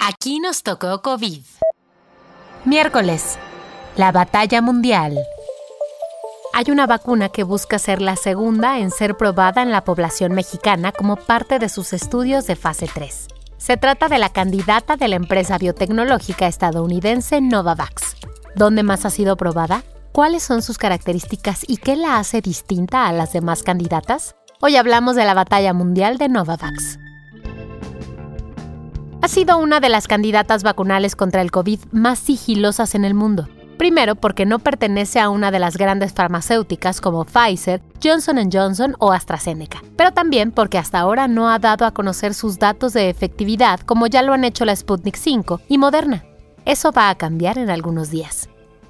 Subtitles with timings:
[0.00, 1.42] Aquí nos tocó COVID.
[2.64, 3.38] Miércoles.
[3.96, 5.18] La batalla mundial.
[6.54, 10.92] Hay una vacuna que busca ser la segunda en ser probada en la población mexicana
[10.92, 13.26] como parte de sus estudios de fase 3.
[13.56, 18.16] Se trata de la candidata de la empresa biotecnológica estadounidense Novavax.
[18.54, 19.82] ¿Dónde más ha sido probada?
[20.12, 24.36] ¿Cuáles son sus características y qué la hace distinta a las demás candidatas?
[24.60, 26.98] Hoy hablamos de la batalla mundial de Novavax.
[29.28, 33.46] Ha sido una de las candidatas vacunales contra el COVID más sigilosas en el mundo.
[33.76, 39.12] Primero, porque no pertenece a una de las grandes farmacéuticas como Pfizer, Johnson Johnson o
[39.12, 43.80] AstraZeneca, pero también porque hasta ahora no ha dado a conocer sus datos de efectividad
[43.80, 46.24] como ya lo han hecho la Sputnik 5 y Moderna.
[46.64, 48.48] Eso va a cambiar en algunos días.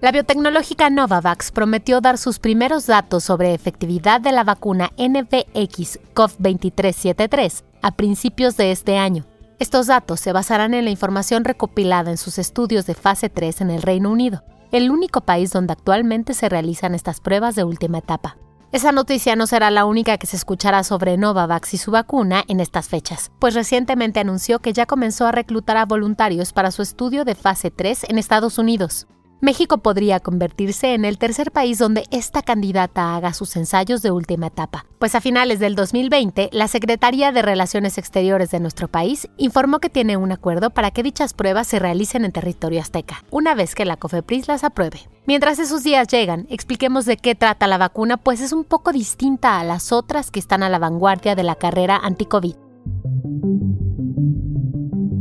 [0.00, 7.64] La biotecnológica Novavax prometió dar sus primeros datos sobre efectividad de la vacuna NVX COV2373
[7.82, 9.26] a principios de este año.
[9.60, 13.70] Estos datos se basarán en la información recopilada en sus estudios de fase 3 en
[13.70, 18.36] el Reino Unido el único país donde actualmente se realizan estas pruebas de última etapa.
[18.72, 22.60] Esa noticia no será la única que se escuchará sobre Novavax y su vacuna en
[22.60, 27.24] estas fechas, pues recientemente anunció que ya comenzó a reclutar a voluntarios para su estudio
[27.24, 29.08] de fase 3 en Estados Unidos.
[29.42, 34.48] México podría convertirse en el tercer país donde esta candidata haga sus ensayos de última
[34.48, 39.78] etapa, pues a finales del 2020 la Secretaría de Relaciones Exteriores de nuestro país informó
[39.78, 43.74] que tiene un acuerdo para que dichas pruebas se realicen en territorio azteca, una vez
[43.74, 45.08] que la COFEPRIS las apruebe.
[45.24, 49.58] Mientras esos días llegan, expliquemos de qué trata la vacuna, pues es un poco distinta
[49.58, 52.56] a las otras que están a la vanguardia de la carrera anti-COVID.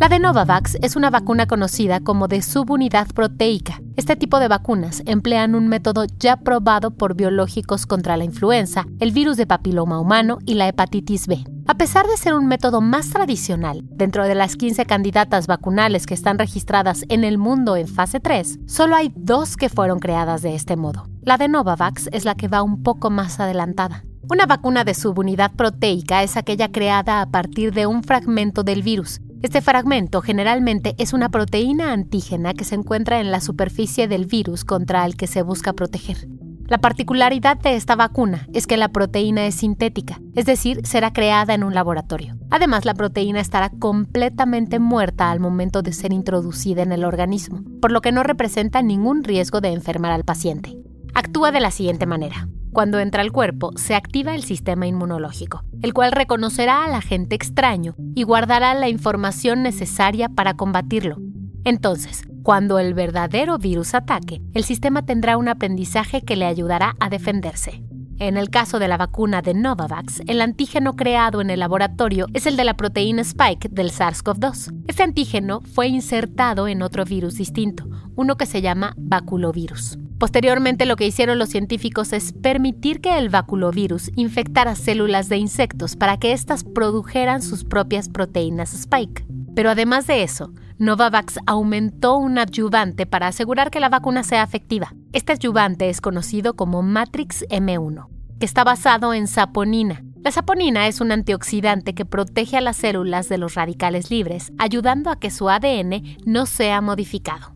[0.00, 3.80] La de Novavax es una vacuna conocida como de subunidad proteica.
[3.94, 9.12] Este tipo de vacunas emplean un método ya probado por biológicos contra la influenza, el
[9.12, 11.44] virus de papiloma humano y la hepatitis B.
[11.68, 16.14] A pesar de ser un método más tradicional, dentro de las 15 candidatas vacunales que
[16.14, 20.56] están registradas en el mundo en fase 3, solo hay dos que fueron creadas de
[20.56, 21.06] este modo.
[21.22, 24.04] La de Novavax es la que va un poco más adelantada.
[24.28, 29.20] Una vacuna de subunidad proteica es aquella creada a partir de un fragmento del virus
[29.44, 34.64] este fragmento generalmente es una proteína antígena que se encuentra en la superficie del virus
[34.64, 36.26] contra el que se busca proteger.
[36.66, 41.52] La particularidad de esta vacuna es que la proteína es sintética, es decir, será creada
[41.52, 42.38] en un laboratorio.
[42.50, 47.92] Además, la proteína estará completamente muerta al momento de ser introducida en el organismo, por
[47.92, 50.78] lo que no representa ningún riesgo de enfermar al paciente.
[51.12, 52.48] Actúa de la siguiente manera.
[52.74, 57.94] Cuando entra al cuerpo, se activa el sistema inmunológico, el cual reconocerá al agente extraño
[58.16, 61.18] y guardará la información necesaria para combatirlo.
[61.62, 67.10] Entonces, cuando el verdadero virus ataque, el sistema tendrá un aprendizaje que le ayudará a
[67.10, 67.84] defenderse.
[68.18, 72.44] En el caso de la vacuna de Novavax, el antígeno creado en el laboratorio es
[72.46, 74.84] el de la proteína Spike del SARS-CoV-2.
[74.88, 77.86] Este antígeno fue insertado en otro virus distinto,
[78.16, 79.96] uno que se llama baculovirus.
[80.18, 85.96] Posteriormente lo que hicieron los científicos es permitir que el baculovirus infectara células de insectos
[85.96, 89.26] para que éstas produjeran sus propias proteínas spike.
[89.54, 94.92] Pero además de eso, Novavax aumentó un adyuvante para asegurar que la vacuna sea efectiva.
[95.12, 98.08] Este adyuvante es conocido como Matrix M1,
[98.38, 100.04] que está basado en saponina.
[100.22, 105.10] La saponina es un antioxidante que protege a las células de los radicales libres, ayudando
[105.10, 107.54] a que su ADN no sea modificado.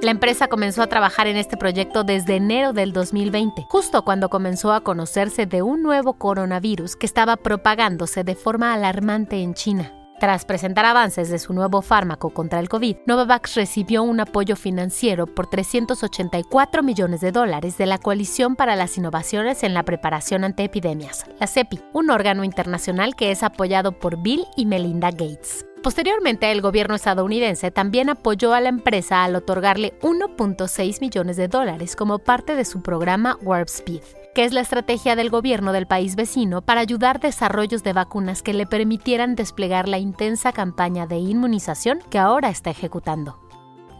[0.00, 4.72] La empresa comenzó a trabajar en este proyecto desde enero del 2020, justo cuando comenzó
[4.72, 9.92] a conocerse de un nuevo coronavirus que estaba propagándose de forma alarmante en China.
[10.20, 15.26] Tras presentar avances de su nuevo fármaco contra el COVID, Novavax recibió un apoyo financiero
[15.26, 20.62] por 384 millones de dólares de la Coalición para las Innovaciones en la Preparación ante
[20.62, 25.67] Epidemias, la CEPI, un órgano internacional que es apoyado por Bill y Melinda Gates.
[25.82, 31.94] Posteriormente, el gobierno estadounidense también apoyó a la empresa al otorgarle 1.6 millones de dólares
[31.94, 34.02] como parte de su programa Warp Speed,
[34.34, 38.54] que es la estrategia del gobierno del país vecino para ayudar desarrollos de vacunas que
[38.54, 43.47] le permitieran desplegar la intensa campaña de inmunización que ahora está ejecutando.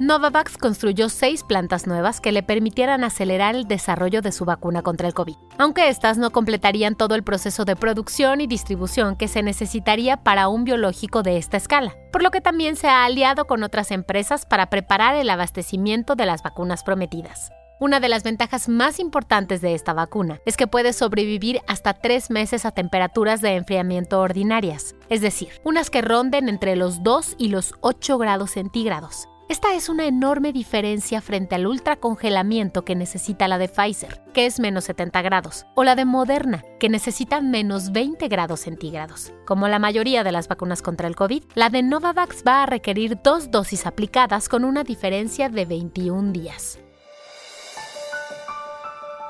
[0.00, 5.08] Novavax construyó seis plantas nuevas que le permitieran acelerar el desarrollo de su vacuna contra
[5.08, 9.42] el COVID, aunque estas no completarían todo el proceso de producción y distribución que se
[9.42, 13.64] necesitaría para un biológico de esta escala, por lo que también se ha aliado con
[13.64, 17.50] otras empresas para preparar el abastecimiento de las vacunas prometidas.
[17.80, 22.30] Una de las ventajas más importantes de esta vacuna es que puede sobrevivir hasta tres
[22.30, 27.48] meses a temperaturas de enfriamiento ordinarias, es decir, unas que ronden entre los 2 y
[27.48, 29.28] los 8 grados centígrados.
[29.48, 34.60] Esta es una enorme diferencia frente al ultracongelamiento que necesita la de Pfizer, que es
[34.60, 39.32] menos 70 grados, o la de Moderna, que necesita menos 20 grados centígrados.
[39.46, 43.22] Como la mayoría de las vacunas contra el COVID, la de Novavax va a requerir
[43.24, 46.78] dos dosis aplicadas con una diferencia de 21 días.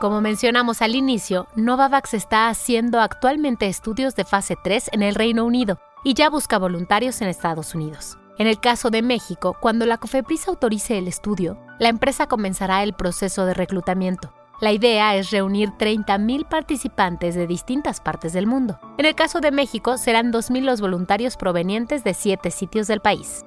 [0.00, 5.44] Como mencionamos al inicio, Novavax está haciendo actualmente estudios de fase 3 en el Reino
[5.44, 8.18] Unido y ya busca voluntarios en Estados Unidos.
[8.38, 12.92] En el caso de México, cuando la COFEPRIS autorice el estudio, la empresa comenzará el
[12.92, 14.32] proceso de reclutamiento.
[14.60, 18.78] La idea es reunir 30.000 participantes de distintas partes del mundo.
[18.96, 23.44] En el caso de México, serán 2.000 los voluntarios provenientes de 7 sitios del país.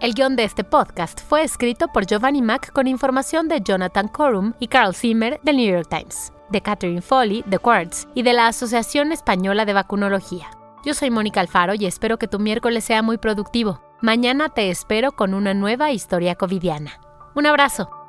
[0.00, 4.54] El guion de este podcast fue escrito por Giovanni Mack con información de Jonathan Corum
[4.58, 8.48] y Carl Zimmer del New York Times, de Catherine Foley de Quartz y de la
[8.48, 10.50] Asociación Española de Vacunología.
[10.84, 13.80] Yo soy Mónica Alfaro y espero que tu miércoles sea muy productivo.
[14.00, 17.00] Mañana te espero con una nueva historia covidiana.
[17.36, 18.01] Un abrazo.